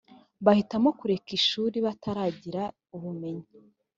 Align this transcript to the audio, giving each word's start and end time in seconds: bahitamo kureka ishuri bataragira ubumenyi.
bahitamo 0.45 0.89
kureka 0.99 1.29
ishuri 1.39 1.77
bataragira 1.85 2.63
ubumenyi. 2.95 3.47